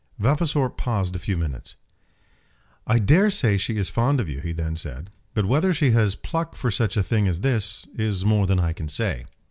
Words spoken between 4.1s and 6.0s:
of you," he then said; "but whether she